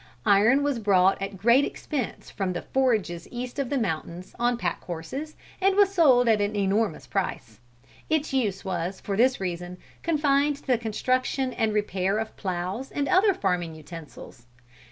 [0.25, 4.83] Iron was brought at great expense from the forges east of the mountains, on pack
[4.85, 7.59] horses, and was sold at an enormous price.
[8.09, 13.07] Its use was, for this reason, confined to the construction and repair of ploughs and
[13.07, 14.47] other farming utensils.